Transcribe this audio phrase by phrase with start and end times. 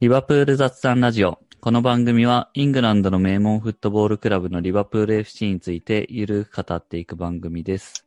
[0.00, 1.40] リバプール雑談ラジオ。
[1.60, 8.06] この番組はイングランドの名門フットボールクラブのリバプール FC についてゆるく語っていく番組です。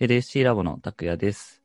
[0.00, 1.62] LSC ラボの拓也です。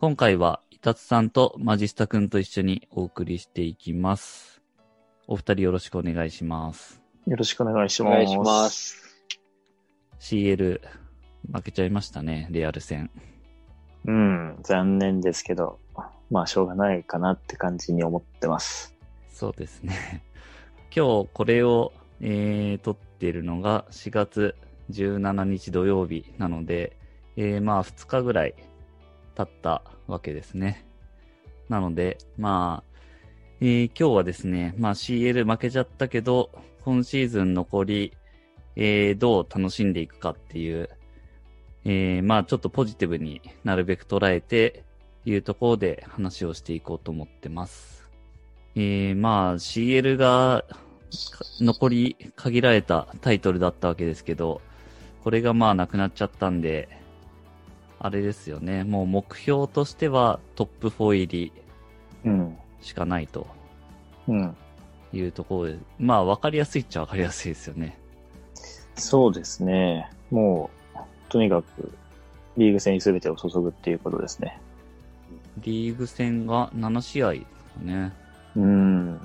[0.00, 4.62] 今回はイタツさんとマジスタくんと一緒にお送りしていきます。
[5.26, 7.02] お二人よろしくお願いします。
[7.26, 8.12] よろしくお願いします。
[8.12, 9.20] お願いします。
[10.20, 10.80] CL
[11.52, 13.10] 負けちゃいましたね、レアル戦。
[14.06, 15.80] うん、残念ですけど、
[16.30, 18.96] まあしょうがないかなって感じに思ってます。
[19.32, 20.24] そうですね。
[20.94, 24.56] 今日これを、えー、撮っているのが4月
[24.90, 26.96] 17日土曜日なので、
[27.36, 28.54] えー、まあ2日ぐらい
[29.34, 30.86] 経ったわけですね。
[31.68, 32.96] なので、まあ、
[33.60, 36.50] えー今日はですね、まあ CL 負けちゃったけど、
[36.84, 38.16] 今シーズン残り、
[38.76, 40.88] えーどう楽しんでいくかっていう、
[41.84, 44.84] えーまあちょっとポジティブになるべく捉えて、
[45.26, 48.08] いうところで話をしていこうと思ってます。
[48.76, 50.64] えー、まあ CL が
[51.30, 54.60] か残り限られたタイトルだったわけですけど、
[55.24, 56.88] これがまあなくなっちゃったんで、
[57.98, 58.84] あれですよね。
[58.84, 61.52] もう目標としてはトップ4入り
[62.24, 62.56] うん。
[62.80, 63.46] しかないと
[64.28, 64.56] うん。
[65.12, 67.98] いうところで、まあ分かりやすいっちゃ分かりやすいですよね。
[68.94, 70.10] そうですね。
[70.30, 70.98] もう、
[71.28, 71.92] とにかく、
[72.56, 74.60] リーグ戦に全てを注ぐっていうことですね。
[75.58, 77.44] リーグ戦が7試合です
[77.78, 78.12] かね。
[78.56, 79.20] うん。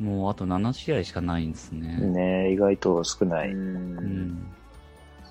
[0.00, 1.96] もうあと7試合しかないんですね。
[1.98, 3.50] ね意外と少ない。
[3.50, 4.46] うん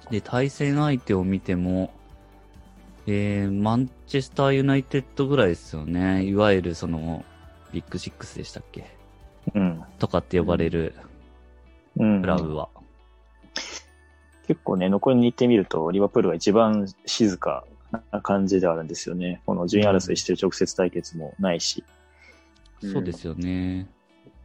[0.09, 1.93] で、対戦相手を見ても、
[3.07, 6.25] えー、マンチェスターユナイテッドぐらいですよね。
[6.25, 7.23] いわゆるその、
[7.71, 8.85] ビッグシックスでしたっけ？
[9.55, 9.81] うん。
[9.99, 10.93] とかって呼ばれる
[11.95, 12.67] うんクラブは。
[14.47, 19.41] 結構ね、残りに行ってみると、リバプールが一番静かな感じではあるんですよね。
[19.45, 21.83] この順位争いしてる直接対決もないし。
[21.87, 22.01] うん
[22.81, 23.87] そうですよね。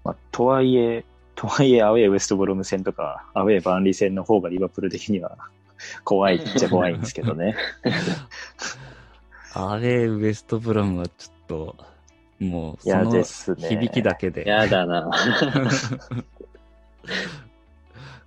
[0.05, 5.39] まあ、とはいえ、とはいえ、アウェーウエストブロム戦とか、アウェーバーンリー戦の方がリバプール的には
[6.05, 7.57] 怖いっちゃ怖いんですけどね。
[9.55, 11.77] あれ、ウエストブラムはちょっと、
[12.39, 13.69] もう、そ嫌のですね。
[13.69, 14.47] 響きだけで。
[14.47, 15.11] やだな。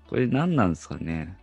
[0.09, 1.37] これ何なんですかね。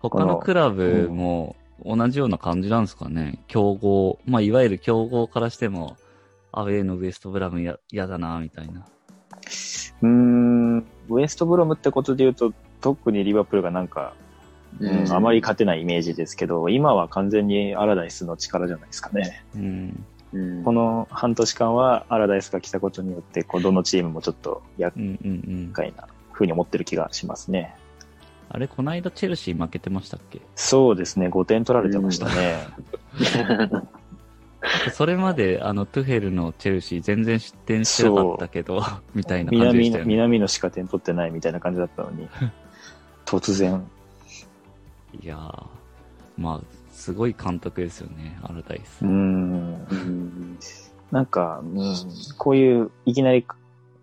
[0.00, 1.54] 他のクラブも
[1.84, 3.38] 同じような感じなんですかね。
[3.48, 4.18] 競合。
[4.24, 5.96] まあ、いわゆる競合からしても、
[6.52, 8.86] アウェーのウエストブラムや嫌だな、みたいな。
[10.02, 14.14] うーん、ウエストブロムってことで言うと、特にリバプールがなんか、
[14.80, 19.44] うんあまり勝てないイメージですけど、今は完全にアラダイスの力じゃないですかね。
[19.54, 20.04] うん。
[20.32, 24.98] うんこの半年間はアラダイスが来たことによって、こうどのチームもちょっと厄。
[25.72, 27.76] 介な風に思ってる気がしますね。
[28.54, 30.42] あれ、こないだチェルシー負けてましたっけ？
[30.56, 32.66] そうですね、5点取られてましたね。
[34.92, 38.82] それまで、あの、トゥヘルのチェルシー全然失点してなかったけど、
[39.14, 40.10] みたいな感じでしたよね。
[40.10, 42.28] 南のしか点取ってないみたいな感じだったのに、
[43.24, 43.90] 突然、
[45.18, 45.66] いやー、
[46.36, 49.10] まあ、すごい監督ですよね、アルダイスうー。
[49.10, 50.58] ん、うん。
[51.10, 51.94] なんか、うん、
[52.38, 53.46] こういういきなり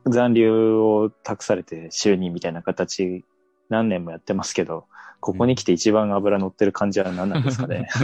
[0.06, 3.24] 残留を託されて就任みたいな形、
[3.70, 4.86] 何年もやってますけど、
[5.22, 7.88] ここに来て一番脂乗ってる感じは何なんですかね。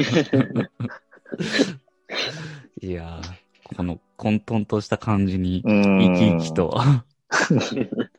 [2.82, 6.78] いやー、この混沌とした感じに、うん生き生きと。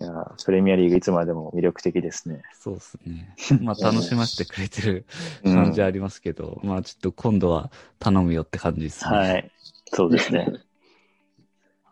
[0.00, 0.10] いや、
[0.44, 2.42] プレミアリーグいつまでも魅力的ですね。
[2.52, 3.34] そうですね。
[3.62, 5.06] まあ、楽しませてくれてる
[5.44, 9.16] 感じはありますけど、まあ、ちょっと今度は頼むよって感じですね。
[9.16, 9.50] はい。
[9.92, 10.46] そうですね。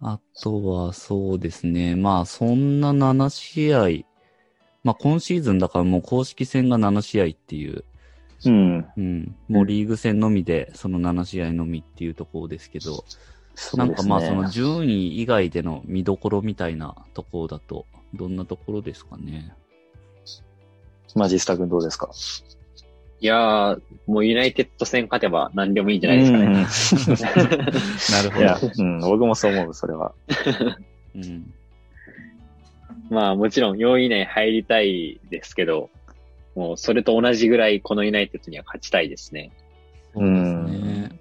[0.00, 1.96] あとは、そうですね。
[1.96, 4.04] まあ、そんな7試合。
[4.84, 7.84] まあ、今シーズンだからもう公式戦が7試合っていう、
[8.44, 8.86] うん。
[8.96, 9.36] うん。
[9.48, 13.16] もうリーグ戦のみで、その7試合のみっていうところですけど、そうで
[13.56, 13.86] すね。
[13.86, 19.52] なんかまあ、その順位以外での見どころみたいなところだと、どんなところですかね。
[21.16, 22.10] マジスタ君どうですか？
[23.20, 27.72] いやー、もうユナイテッド戦勝てば何でもいいんじゃないですかね。
[28.12, 30.12] なるほいやど。、うん、僕もそう思う、それは。
[31.14, 31.52] うん。
[33.10, 35.90] まあもちろん4位以内入りたいですけど、
[36.54, 39.50] もうそれと同じぐらいこのユナイテッドには勝ちたいですね。
[40.14, 40.54] そうです
[40.84, 41.20] ね。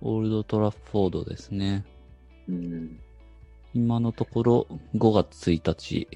[0.00, 1.84] オールドトラッフォードですね。
[2.48, 2.98] うん。
[3.74, 4.66] 今のところ
[4.96, 6.08] 5月1日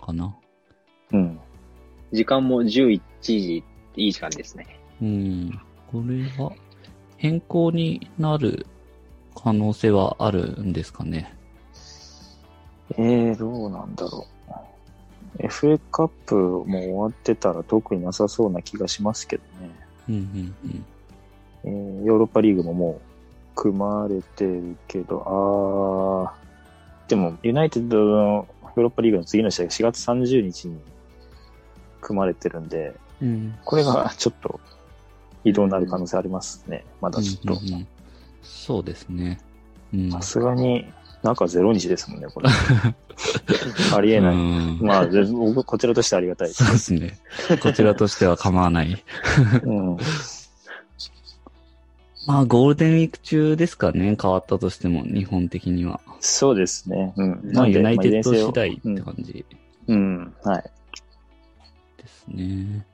[0.00, 0.36] かな。
[1.12, 1.38] うん。
[2.12, 3.64] 時間も11時、
[3.96, 4.66] いい時間ですね。
[5.00, 5.60] うん。
[5.90, 6.52] これは
[7.16, 8.66] 変更になる
[9.34, 11.34] 可能性はあるんですかね？
[12.98, 14.26] えー、どうなんだろ
[15.38, 15.42] う。
[15.46, 19.70] FA カップも終わってたら特になさそうな気がしますけどね。
[20.08, 20.84] うんうんうん。
[21.64, 23.00] えーヨーロッパリーグもも
[23.54, 25.22] 組まれてるけど、
[26.26, 30.80] あー、でも、ユナイテッドのヨーロッパリーグの次の試合が4月30日に
[32.00, 33.54] 組まれてるんで、うん。
[33.64, 34.60] これがちょっと
[35.44, 36.84] 移動になる可能性ありますね。
[37.00, 37.54] まだちょっと。
[37.54, 37.86] うんうんうん
[38.42, 39.40] そうですね。
[39.94, 40.10] うん。
[40.10, 40.92] さすがに、
[41.22, 42.48] 中0日ですもんね、これ。
[43.94, 44.34] ありえない。
[44.34, 47.18] うんまあ、ぜ僕こちらとしてはありがたいですそうですね。
[47.62, 49.04] こちらとしては構わない。
[49.62, 49.96] うん。
[52.26, 54.16] まあ、ゴールデンウィーク中ですかね。
[54.20, 56.00] 変わったとしても、日本的には。
[56.20, 57.12] そうですね。
[57.16, 57.50] うん。
[57.52, 59.44] まあ、ユナイテッド次第って感じ
[59.88, 59.96] うん。
[59.96, 60.34] うん。
[60.44, 60.62] はい。
[61.98, 62.86] ですね。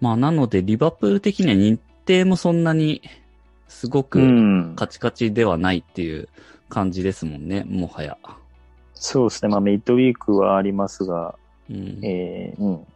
[0.00, 3.02] まあ、なので、リバプール的には日程もそんなに、
[3.68, 4.74] すごうくん。
[4.76, 6.28] カチカチではないっていう
[6.68, 7.64] 感じですもんね。
[7.66, 8.18] もはや。
[8.94, 9.50] そうですね。
[9.50, 11.36] まあ、ミッドウィークはありますが、
[11.70, 12.00] うん。
[12.02, 12.86] えー、うん。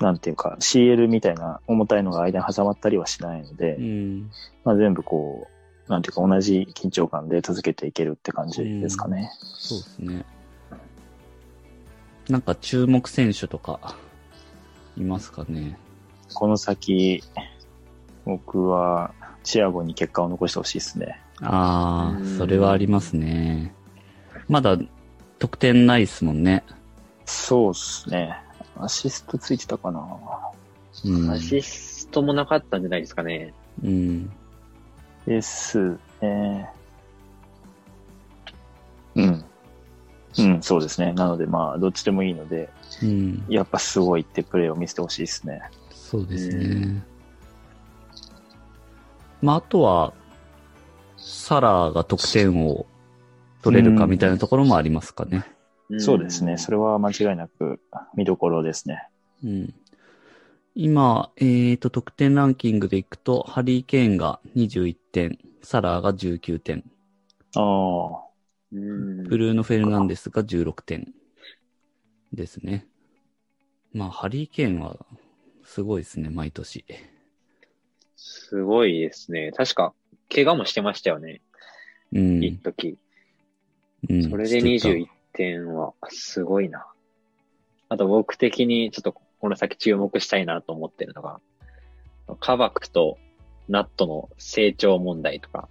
[0.00, 4.30] なんていうか、CL みたいな重たいのが間に挟まったりはしないので、うん。
[4.64, 5.48] まあ、全部こ
[5.86, 9.30] う、なんていうか同じ緊張感で続けていけるって感じですかね。
[9.42, 10.24] そうですね。
[12.28, 13.96] なんか注目選手とか、
[15.00, 15.78] いますかね。
[16.34, 17.22] この先、
[18.24, 19.12] 僕は、
[19.42, 21.20] チアゴに結果を残してほしいですね。
[21.42, 23.74] ああ、うんそれはありますね。
[24.48, 24.76] まだ
[25.38, 26.62] 得点ないっすもんね。
[27.24, 28.36] そうですね。
[28.76, 30.06] アシストついてたかな
[31.04, 31.30] うん。
[31.30, 33.54] アシストもなかったんじゃないですかね。
[33.82, 34.30] うん。
[35.26, 36.68] ですね。
[39.14, 39.44] うん。
[40.38, 41.12] うん、そうですね。
[41.12, 42.68] なのでまあ、どっちでもいいので、
[43.02, 43.44] うん。
[43.48, 45.62] やっぱすごいってプレーを見せてほしいですね。
[45.90, 47.02] そうですうね。
[49.42, 50.12] まあ、あとは、
[51.16, 52.86] サラが得点を
[53.62, 55.44] 取れるかみたいなところもありますかね。
[55.98, 56.56] そうですね。
[56.56, 57.80] それは間違いなく
[58.14, 59.08] 見どころですね。
[59.44, 59.74] うん。
[60.74, 66.84] 今、えっ、と、得点ランキングでいくと、ハリー・ケーンが21点、サラーが19点、
[67.56, 68.30] ああ。
[68.72, 69.24] うん。
[69.24, 71.12] ブルーノ・フェルナンデスが16点
[72.32, 72.86] ですね。
[73.92, 74.96] まあ、ハリー・ケーンは
[75.64, 76.84] すごいですね、毎年。
[78.16, 79.52] すごいですね。
[79.52, 79.92] 確か、
[80.32, 81.40] 怪我もしてましたよね。
[82.12, 82.42] うん。
[82.42, 82.98] 一時。
[84.08, 86.86] うんそれでしてた21点は、すごいな。
[87.88, 91.40] あと僕的にちょっとこの先注目したいなと思ってるのが、
[92.38, 93.18] カバクと
[93.68, 95.68] ナットの成長問題とか、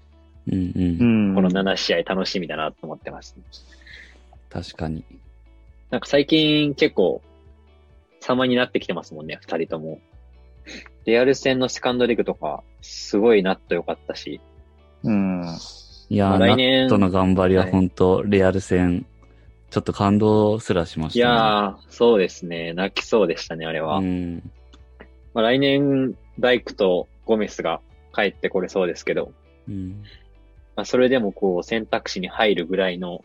[0.47, 0.73] うんう。
[0.75, 1.35] うんん。
[1.35, 3.35] この7試合楽しみだなと思ってます、
[4.49, 5.03] 確かに。
[5.89, 7.21] なんか最近結構
[8.29, 9.99] 様になってきてますもんね、二人とも。
[11.05, 14.39] レアル戦のセカンドレグとか、すごいナット良かったし、
[15.03, 15.43] うん。
[16.09, 19.07] いやー、まあナ来年ットの頑張りははい本当、レアル戦、
[19.71, 23.97] ちょっと感動すらしました、いやー、そうですね、泣きそうでしたね、あれは。
[23.97, 24.51] うん。
[25.33, 27.81] まあ、来年、ダイクとゴメスが
[28.13, 29.31] 帰ってこれそうですけど、
[29.67, 30.03] うん。
[30.75, 33.23] まあ、それでもこう選択肢に入るぐらいの、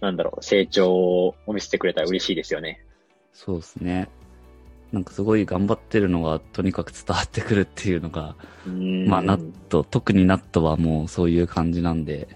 [0.00, 2.84] なんだろう、成長を見せてくれたら嬉しいですよね。
[3.32, 4.08] そうですね。
[4.92, 8.34] なんかすごい頑張ってるのがとにかく伝わってくるっていうのが、
[8.66, 12.28] うんまあナット、特にナットはもうそういう感じなんで、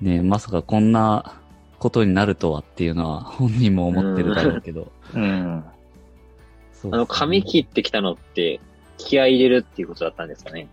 [0.00, 1.40] ねまさかこんな
[1.78, 4.90] ことになるとはっていうのは本人も思ってるだろうけど。
[5.14, 5.64] うん。
[6.72, 8.60] そうあの、髪切ってきたのって、
[8.98, 10.68] 気合い入れるっていうことだったんですかね。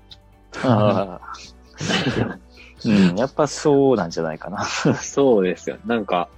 [0.63, 2.39] ああ。
[2.85, 3.15] うん。
[3.17, 4.63] やっぱそうなんじゃないかな。
[5.01, 5.77] そうですよ。
[5.85, 6.29] なんか、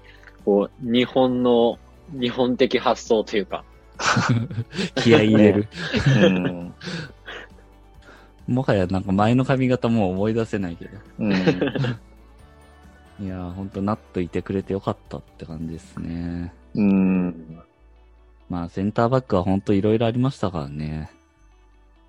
[0.46, 1.78] こう、日本の、
[2.14, 3.64] 日本的発想というか、
[4.96, 5.68] 気合い入れる。
[6.22, 6.74] うん。
[8.48, 10.98] もはやなんか前の髪型もう思い出せないけど。
[11.20, 11.34] うん。
[13.22, 16.54] いやー、ほんとナットいてくれてよかったって感じですね。
[16.76, 17.60] うん。
[18.50, 21.12] まあセンターバックはほんといろいろありましたからね。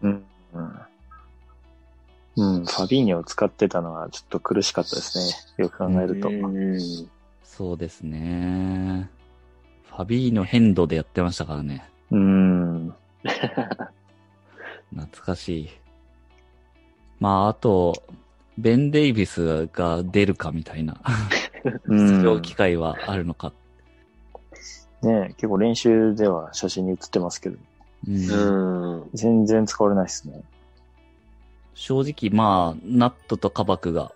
[0.01, 0.25] うん。
[2.37, 2.65] うん。
[2.65, 5.19] ファビーニョを使ってたのはちょっと苦しかったです
[5.59, 5.65] ね。
[5.65, 6.29] よく考えると。
[6.29, 6.79] うん
[7.45, 9.11] そうですね。
[9.95, 11.85] ファビーノ変動でやってましたからね。
[12.11, 12.95] うん。
[14.95, 15.69] 懐かしい。
[17.21, 18.03] まあ、あと、
[18.59, 21.01] ベン・デイビスが出るかみたいな、
[21.85, 23.53] うん出場機会はあるのか。
[25.03, 27.57] ね結構練習では写真に写ってますけど、
[28.09, 29.11] うんうん。
[29.15, 30.43] 全然使われないですね。
[31.75, 34.13] 正直、まあ、ナットとカバクが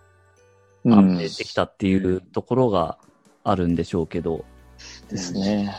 [0.84, 0.92] うん。
[0.92, 2.98] 安定できたっていうところが
[3.44, 4.44] あるんでしょうけど、
[5.08, 5.74] ですね。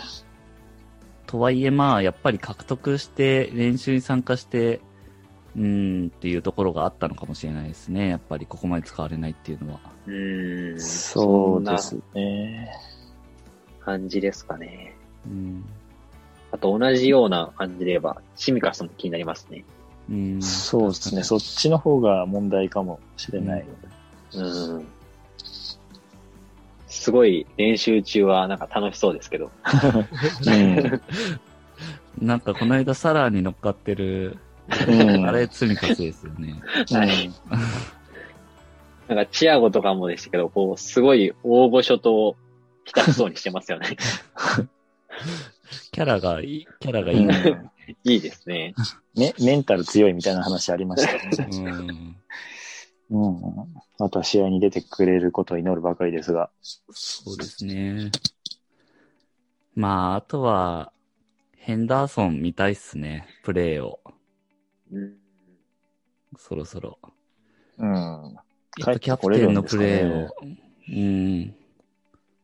[1.26, 4.82] とはいえまあ、やっぱり獲得して、練習に参加して、
[5.56, 8.10] うーんっていうところがあったのかもしれないですね。
[8.10, 9.80] やっぱりここまで使われないっていうのは。
[10.06, 10.12] う
[10.76, 10.80] ん。
[10.80, 12.70] そうですそんね。
[13.80, 14.96] な感じですかね。
[15.26, 15.66] うん。
[16.52, 19.66] あと同じような感じで言えば、シミカスも気になりますね。
[20.10, 20.42] うん。
[20.42, 21.24] そうですね。
[21.24, 23.66] そっちの方が問題かもしれない。
[24.34, 24.88] うん。
[27.08, 29.50] すごい練習中はなんか楽しそうですけど。
[30.46, 31.02] うん。
[32.20, 34.36] なんかこの間サラーに乗っかってる、
[34.90, 36.62] うんあれ、積み重ですよね。
[36.92, 37.32] はい
[39.08, 42.36] なんかチアゴとかもでしたけど、こう、すごい大御所と
[42.84, 43.96] 浸しそうにしてますよね。
[45.94, 47.72] キャラがいい、キャラがうんいいね。
[48.04, 48.76] いいですね。
[49.16, 51.14] ね、メンタル強いみたいな話ありました
[51.54, 51.58] ね。
[51.58, 52.17] うん。
[53.10, 53.38] うん。
[54.00, 56.50] あとは試合に出てくれることを祈るばかりですが。
[56.62, 58.12] そうですね。
[59.76, 60.92] まあ、あとは、
[61.56, 63.28] ヘンダーソン見たいっすね。
[63.44, 64.00] プレーを。
[64.92, 65.18] うん
[66.38, 67.00] そろそろ。
[67.78, 67.92] うん。
[68.80, 70.36] やっぱキャプテンのプレーを。
[70.90, 71.56] うん。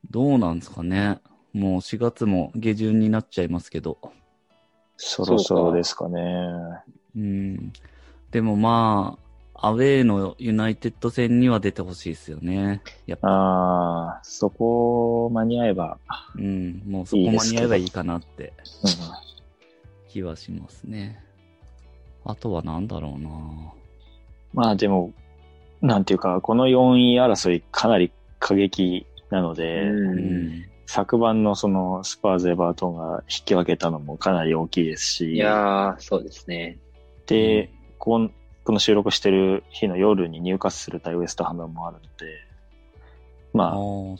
[0.10, 1.20] どうなんですかね。
[1.54, 3.98] もう4月も下旬になっちゃいますけど。
[4.98, 6.22] そろそろですかね。
[7.16, 7.74] うん。
[8.32, 9.23] でもまあ、
[9.56, 12.82] アウェーのユナイテッド戦には出てほしいですよね。
[13.06, 15.98] やっぱ、ああ、そこ間に合えば。
[16.36, 16.82] うん。
[16.86, 19.34] もうそこ間に合えばいいかなってうん
[20.10, 21.24] 気はしますね。
[22.26, 23.30] あとはなんだろうな
[24.54, 25.14] まあでも、
[25.82, 30.66] なんていうか、この4位争いかなり過激なので、ううんん。
[30.86, 36.78] 昨晩のそのスパーズ・エバートンが引き分けたのもかなり大きいですし、いやー、そうですね。
[37.26, 38.32] で、こん
[38.64, 42.10] この収録してる日の夜に入荷する対ウエストハムもあるので、
[43.54, 43.74] あまあ、あ、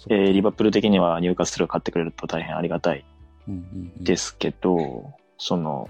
[0.10, 3.06] えーリバプール的には入荷するを買ってくれると大変ありがたい
[3.48, 5.90] うんうんうんですけど、その、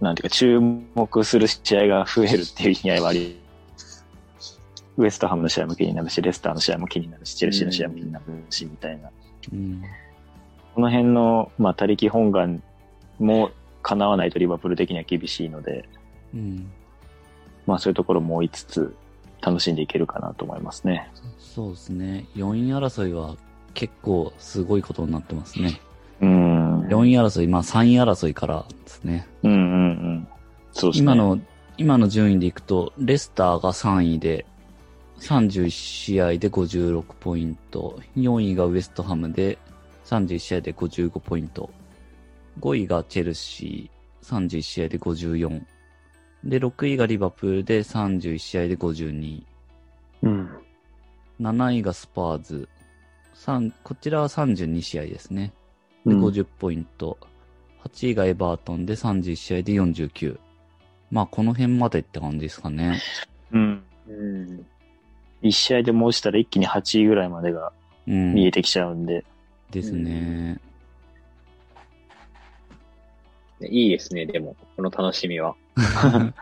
[0.00, 3.40] なんていうか、注目する試合が増えるっていう意味合いはあり、
[4.96, 9.10] ウエストハムの試合も気になるし、レスターの試合も気になるし、チェルシーの試合も気になるし、みたいな。
[9.52, 9.82] うん。
[10.74, 12.62] この辺の、まあ、他力本願
[13.18, 13.50] も
[13.82, 15.88] 叶わないとリバプール的には厳しいので、
[16.34, 16.70] うん。
[17.66, 18.94] まあ、そういうところも追いつつ、
[19.40, 21.10] 楽しんでいけるかなと思いますね。
[21.38, 22.26] そうですね。
[22.36, 23.36] 4位争いは
[23.74, 25.80] 結構すごいことになってますね。
[26.20, 26.80] うん。
[26.86, 29.26] 4位争い、まあ3位争いからですね。
[29.42, 30.28] うんうんうん。
[30.72, 31.12] そうですね。
[31.12, 31.40] 今の、
[31.76, 34.46] 今の順位でいくと、レスターが3位で、
[35.20, 37.98] 31試合で56ポイント。
[38.16, 39.58] 4位がウエストハムで、
[40.06, 41.70] 31試合で55ポイント。
[42.60, 45.62] 5位がチェルシー、31試合で54。
[46.44, 49.42] で、6位がリバプールで31試合で52。
[50.22, 50.50] うん。
[51.40, 52.68] 7位がスパーズ。
[53.34, 55.52] 三こちらは32試合ですね。
[56.04, 57.18] で、うん50ポイント。
[57.84, 60.38] 8位がエバートンで31試合で49。
[61.10, 63.00] まあ、この辺までって感じですかね。
[63.52, 63.82] うん。
[64.08, 64.66] うん。
[65.42, 67.72] 1試合でも落ちたら一気に8位ぐらいまでが
[68.06, 68.34] うん。
[68.34, 69.24] 見えてきちゃうんで。
[69.70, 70.60] ですね。
[73.60, 75.54] いいですね、でも、この楽しみは。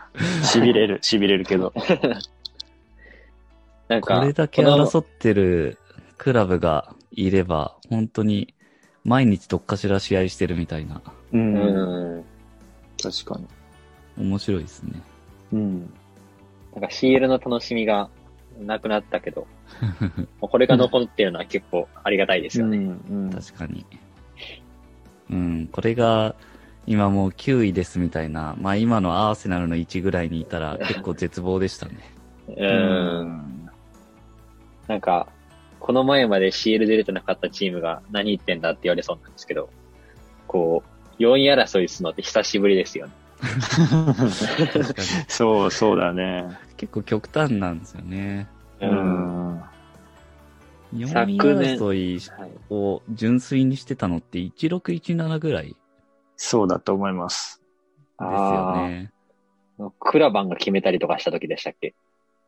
[0.53, 1.73] 痺れる、痺れるけど。
[3.87, 5.77] なんか、これだけ争ってる
[6.17, 8.53] クラブがいれば、本当に
[9.03, 11.01] 毎日どっかしら試合してるみたいな、
[11.33, 11.37] う。
[11.37, 12.23] うんん。
[13.01, 13.47] 確かに。
[14.17, 15.01] 面白いですね。
[15.53, 15.79] うん。
[16.73, 18.09] なんか CL の楽しみが
[18.59, 19.47] なくなったけど、
[20.39, 22.77] これが残ってるのは結構ありがたいですよね。
[22.77, 22.81] う
[23.13, 23.29] ん。
[23.29, 23.85] 確かに。
[25.29, 26.35] うん、これが、
[26.87, 31.97] 今もう9位ですみたいな、まあ今のアーセナルの1ぐらいにいたら結構絶望でしたね。
[32.47, 33.69] うん。
[34.87, 35.27] なんか、
[35.79, 39.69] この前まで CL 出れてなかったチームが何言ってんだって言われそうなんですけど、
[40.47, 40.83] こ
[41.19, 43.13] う、4位争いするのって久しぶりですよね。
[45.27, 46.45] そう、そうだね。
[46.77, 48.47] 結構極端なんですよね。
[48.81, 48.85] う。
[48.85, 49.61] ん。
[50.93, 55.75] 4位争いはいを純粋にしてたのって1617ぐらい
[56.43, 57.61] そうだと思います。
[58.19, 59.11] よね。
[59.99, 61.93] クラバンが決めたりとかした時でしたっけ？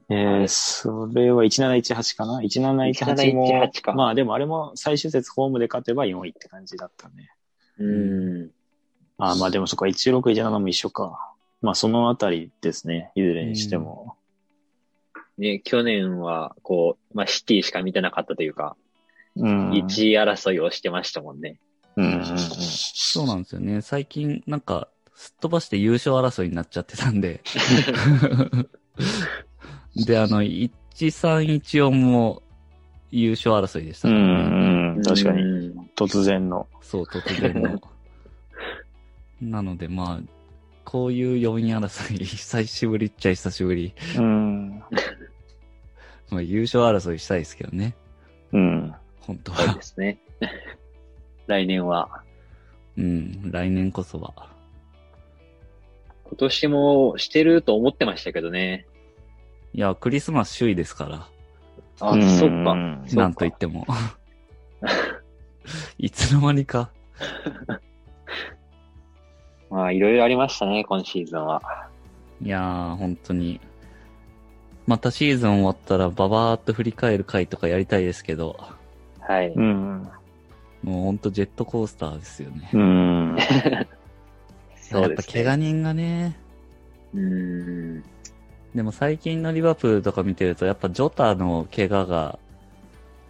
[0.10, 7.30] えー、それは1718かな ?1718 も1718かまあでもあれも最終節ホームで勝てば4位って感じだったね。
[7.78, 8.50] うん。
[9.20, 11.32] あーまあでもそっか、1617も一緒か。
[11.62, 13.12] まあそのあたりですね。
[13.14, 14.16] いずれにしても。
[15.38, 18.76] ね、去年は、こう、まあ、シティしか見てなかったというか、
[19.36, 19.70] うん。
[19.72, 21.60] 1位争いをしてましたもんね。
[21.96, 22.26] うんうんうん。
[22.38, 23.82] そうなんですよね。
[23.82, 27.42] 最近なんか、すっ飛ばして優勝争いになっちゃってたんで。
[30.08, 32.42] で、あの、1314も
[33.12, 34.14] 優勝争いでしたね。
[34.16, 35.04] んうん。
[35.04, 35.42] 確かに。
[35.42, 36.68] うん突然の。
[36.82, 37.80] そう、突然の。
[39.42, 40.20] なので、まあ、
[40.86, 43.94] こういう4位争い、久しぶりっちゃ久しぶり。
[44.18, 44.80] うん。
[46.30, 47.96] まあ、優勝争いしたいですけどね。
[48.52, 48.94] うん。
[49.22, 49.82] 本当そうはで。
[49.82, 50.18] すね。
[51.48, 52.24] 来年は、
[52.98, 54.34] うん、来年こそは。
[56.26, 58.88] 今年もしてると思ってましたけどね。
[59.74, 61.28] いや、クリスマス首位ですから。
[62.00, 62.76] あ、うんそっか。
[63.16, 63.86] なんと言っても。
[65.98, 66.90] いつの間にか。
[69.70, 71.62] まあ、いろいろありましたね、今シーズンは。
[72.42, 73.60] いやー、本当に。
[74.86, 78.60] またシーズン終わったらババーっと振り返る回とかやりたいですけど、
[79.20, 79.50] はい。
[79.50, 80.08] うん。
[80.84, 82.70] もうほんとジェットコースターですよね。
[82.74, 83.38] うん。
[84.92, 85.12] やっ。
[85.12, 86.38] ぱ怪我人がね、
[87.14, 88.04] うーん。
[88.76, 92.38] でも最近のリバプールとか見てると、やっぱジョタの怪我が、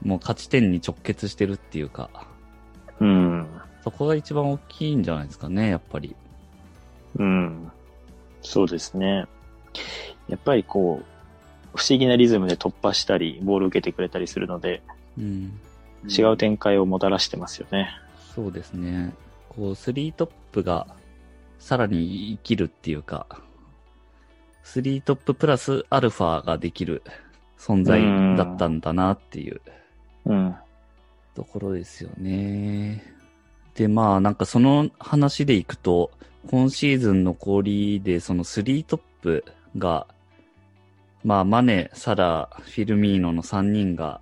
[0.03, 2.09] もう勝ち点に直結してるっていうか、
[2.99, 3.47] うん。
[3.83, 6.15] そこが一番大きいんじゃないですかね、やっぱり。
[7.19, 7.71] うん。
[8.41, 9.25] そうですね。
[10.27, 14.81] やっぱりこう、不思議なリズムで突破したり、ボール受けてくれたりするので、
[15.17, 15.59] うん。
[16.09, 17.89] 違う展開をもたらしてますよね。
[18.35, 19.13] そうですね。
[19.49, 20.87] こう、スリートップが
[21.59, 23.27] さらに生きるっていうか、
[24.63, 27.03] スリートッププラスアルファができる
[27.57, 28.01] 存在
[28.37, 29.61] だったんだなっていう
[30.25, 30.55] うん。
[31.35, 33.03] ところですよね。
[33.75, 36.11] で、まあなんかその話でいくと、
[36.47, 39.45] 今シーズン残りでそのスリートップ
[39.77, 40.07] が、
[41.23, 44.21] まあマネ、サラ、フィルミーノの3人が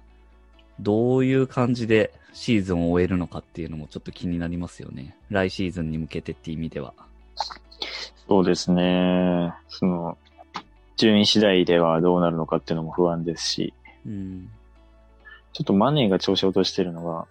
[0.81, 5.15] どういう感じでシーズンを終えるのかっていうのもちょっと気になりますよね。
[5.29, 6.93] 来シーズンに向けてっていう意味では。
[8.27, 9.53] そうですね。
[9.67, 10.17] その、
[10.97, 13.73] 順位次第ではどうなるのかっていうのも不安ですし、
[14.05, 14.49] うん。
[15.53, 17.27] ちょっとマネーが調子落としてるのが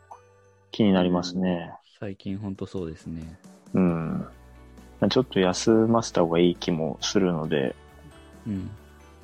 [0.71, 1.73] 気になりますね。
[1.99, 3.39] 最近ほんとそうですね。
[3.75, 4.27] うん。
[5.09, 7.75] ちょっと休ませた方がいい気もするので、
[8.47, 8.71] うん。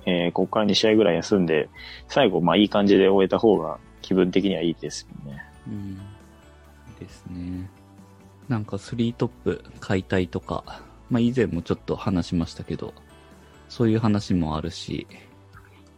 [0.07, 1.69] えーここから2試合ぐらい休んで、
[2.09, 5.43] 最後、まあいい感じで終えた方が気分的にはいいですよね。
[5.67, 5.97] うん。
[6.99, 7.69] ですね。
[8.49, 12.95] なんかスリートップ解体とか、まあ以前もちょっと話しましたけど、
[13.69, 15.07] そういう話もあるし、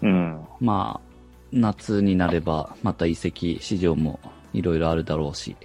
[0.02, 0.40] うん。
[0.60, 1.08] まあ、
[1.52, 4.20] 夏になればまた移籍市場も
[4.52, 5.56] いろいろあるだろうし、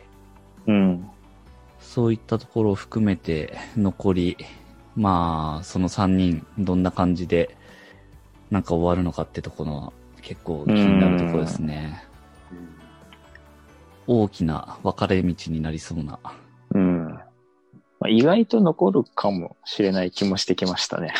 [0.68, 1.10] うん。
[1.80, 4.38] そういったところを含めて残り、
[4.96, 7.58] まあ、その3人どんな感じで
[8.54, 12.04] なんか終わるのかってところは結構気になるところですね。
[14.06, 16.20] 大きな分かれ道になりそうな。
[16.76, 17.10] うん。
[17.10, 17.22] ま
[18.04, 21.16] あ、意外と残るかもしれない気もしてきましたね。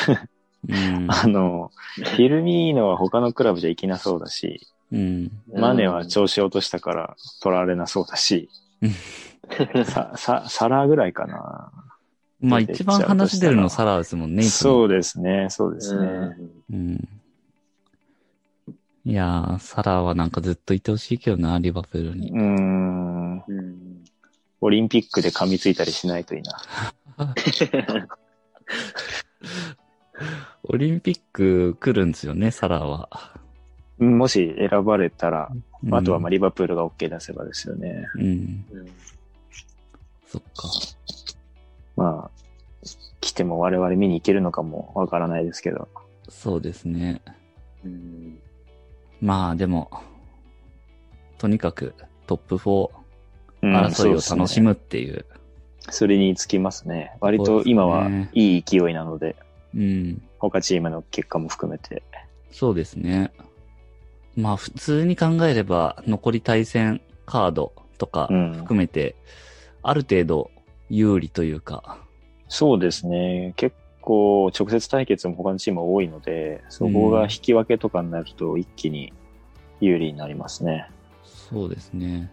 [0.70, 1.08] うん。
[1.10, 5.32] あの、フィルミーノは他のクラブじゃいきなそうだし、うん。
[5.56, 8.52] マネは調子落としたから取られなそうだし、
[9.86, 11.72] さ、さ、サラぐらいかな。
[12.42, 16.38] まあ一番話出るのサラですもんね、そうですね、そうですね。
[16.72, 17.10] うん。
[19.06, 22.32] いやー、サラはなんかずっといてほしいけどな、リバプールに。
[22.32, 23.34] うーん。
[23.36, 24.04] うん。
[24.62, 26.58] オリンピックで噛みついたりしないといいな。
[30.64, 33.10] オリンピック来るんですよね、サラは。
[33.98, 38.08] もし選ばれたら、うんあとはまあリバプールが OK 出せばですよね。
[38.16, 38.24] うん。
[38.24, 38.66] うん
[40.26, 40.70] そっか。
[41.98, 42.32] まあ、
[43.20, 45.90] 来ても我々見に行けるのかもわからないですけど。
[46.30, 47.22] そうですね。
[47.84, 48.40] うん
[49.24, 49.90] まあでも、
[51.38, 51.96] とにかく
[52.28, 52.90] トップ4
[53.62, 54.60] うん争いを楽し。
[54.60, 55.14] むっていう。
[55.14, 55.40] ですね
[55.90, 57.16] それにつきますね。
[57.22, 59.38] 割と今はいい勢いなので、
[59.74, 60.22] うん。
[60.40, 62.04] 他チームの結果も含めて。
[62.52, 63.32] そうですね。
[64.36, 69.16] まあ普通に考えれば残り対戦カードとかうん含めて、
[69.84, 70.52] ある程度
[70.90, 71.98] 有利というか、
[72.50, 73.54] そうですね。
[73.56, 79.14] 結構直接対決も他のチーム多いので、そこが引き分けとかになると一気に
[79.80, 80.88] 有利になりますね。
[81.24, 82.32] そうですね。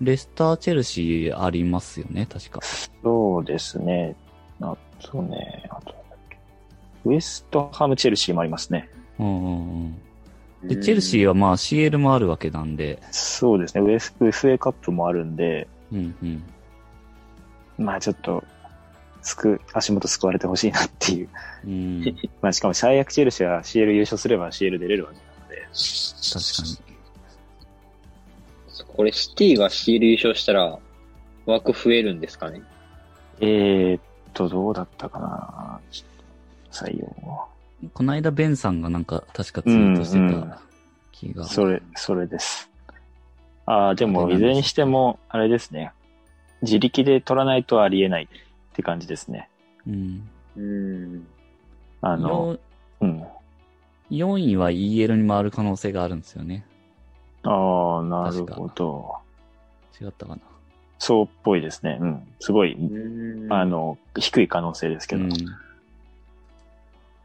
[0.00, 2.60] レスター・チェルシーありますよね、確か。
[3.02, 4.16] そうですね。
[4.60, 5.94] あとね、あと。
[7.04, 8.90] ウエストハム・チェルシーもありますね。
[9.18, 9.94] うんうん
[10.62, 10.68] うん。
[10.68, 13.82] で、チェルシーはまあ CL もあるわけなんで、そうですね。
[13.82, 17.84] ウエス FA カップもあるんで、うんうん。
[17.84, 18.42] まあちょっと、
[19.26, 21.28] すく、足元救われてほしいなっていう。
[21.66, 25.62] うん、確 まあしかも最悪チェルシーは CL 優勝すれば CL 出れるわけなので。
[25.62, 26.86] かに。
[28.96, 30.78] これシティが CL 優勝したら
[31.44, 32.62] 枠増えるんですかね？
[33.40, 34.00] えー、っ
[34.32, 37.06] と、どうだったかなちょっと採用。
[37.92, 40.60] この間ベンさんがなんか確かツイートしてうんうんた
[41.12, 41.44] 気が。
[41.44, 42.70] それ、それです。
[43.66, 45.92] ああ、でも、いずれにしても、あれですね。
[46.62, 48.28] 自力で取らないとありえない
[48.76, 49.48] って感じですね。
[49.86, 50.28] うん。
[50.54, 51.26] うん。
[52.02, 52.58] あの、
[53.00, 53.26] うん。
[54.10, 56.66] 4位は EL に回る可能性があるんですよね。
[57.42, 59.16] ああ、なるほど。
[59.98, 60.42] 違ったかな。
[60.98, 61.96] そうっぽいですね。
[61.98, 62.28] うん。
[62.38, 65.24] すごい、うんあ、の、低い可能性ですけど。
[65.24, 65.32] うん。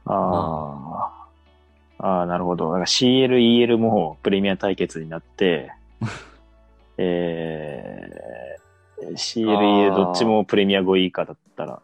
[0.06, 1.12] あ
[2.00, 2.08] あ。
[2.08, 2.68] ああ、なるほど。
[2.68, 5.74] だから CL、EL もプレミア対決になって、
[6.98, 11.82] えー、CL、EL どっちもプレミア5位以下だったら、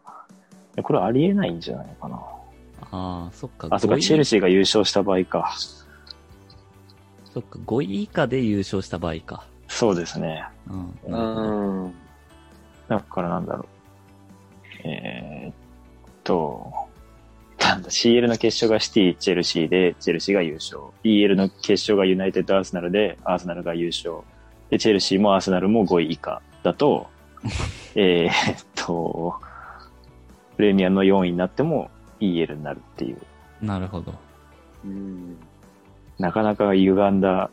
[0.82, 2.16] これありえないんじゃないかな。
[2.90, 3.68] ああ、そっか。
[3.70, 5.54] あ、そっか、5位チェルシーが優勝した場合か。
[7.32, 9.46] そっか、5位以下で優勝した場合か。
[9.68, 10.44] そうですね。
[11.06, 11.84] うん。
[11.84, 11.88] う。
[11.88, 11.94] ん。
[12.88, 13.66] だからなんだろう。
[14.84, 15.54] えーっ
[16.24, 16.72] と、
[17.58, 20.80] なんだ、CL の決勝がシティ、チェルシーで、チェルシーが優勝。
[21.04, 24.18] EL の決勝がユナイテッド・アーセナルで、アーセナルが優勝。
[24.70, 27.08] で、チェルシーもアーセナルも5位以下だと、
[27.94, 29.34] えーっと、
[30.56, 31.90] プレミアの4位になっても
[32.20, 33.18] EL になるっていう、
[33.62, 34.14] なるほど。
[34.84, 35.36] うん。
[36.18, 37.50] なかなか歪んだ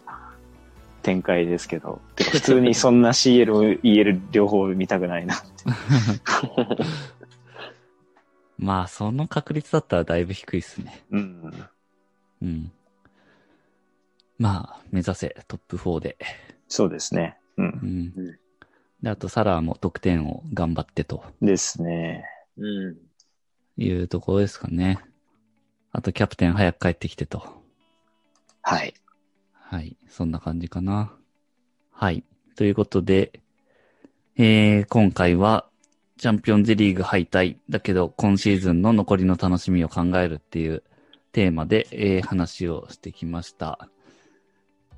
[1.02, 5.46] 展開ですけど、 普通にそんな CL、EL 両方見たくないなって。
[8.58, 11.04] まあ、その確率だったらだいぶ低いですね。
[11.12, 11.54] うん。
[12.42, 12.72] うん。
[14.40, 16.18] まあ、目指せトップ4で。
[16.68, 17.38] そうですね。
[17.58, 17.70] うんう。
[17.86, 18.40] んうん。
[19.06, 22.26] で、あと、サラーも得点を頑張ってとですね。
[22.58, 22.98] うん。
[23.78, 24.98] いうところですかね。
[25.92, 27.46] あと、キャプテン早く帰ってきてと。
[28.64, 28.96] はい。
[29.54, 29.96] はい。
[30.10, 31.14] そんな感じかな。
[31.92, 32.24] はい。
[32.56, 33.42] ということで、
[34.38, 35.70] えー、今回は、
[36.18, 40.82] チャンピオンズリーグ敗退だけど、今シーズンの残りの楽しみを考えるっていう
[41.32, 43.88] テーマで、えー、話をしてきました。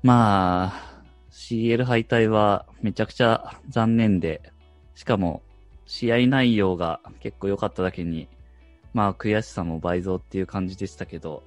[0.02, 0.97] まあ、
[1.38, 4.52] CL 敗退はめちゃくちゃ残念で、
[4.96, 5.40] しかも、
[5.86, 8.28] 試合内容が結構良かっただけに、
[8.92, 11.44] まあ悔しさも倍増っていう感じでしたけど、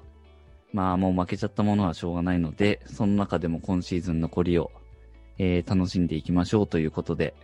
[0.71, 4.71] まあもう負けちゃったものはしょうがないので、その中でも今シーズン残りを、
[5.38, 7.36] えー楽しんでいきましょうということで、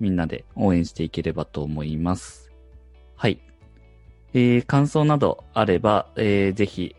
[0.00, 2.50] みんなで応援していければと思います。
[3.14, 3.38] はい。
[4.32, 6.96] えー感想などあれば、えーぜひ、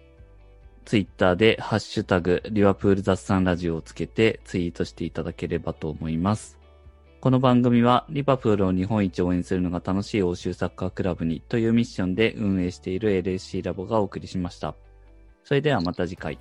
[0.86, 6.60] ツイッターでハッシュタグ、リワプール雑談ラジオをつけてツイートしていただければと思います。
[7.22, 14.76] この番組は、リバプールを日本一応援するのが楽しい欧州サッカークラブにというミッションで運営している LSC ラボがお送りしました。
[15.44, 16.38] それではまた次回。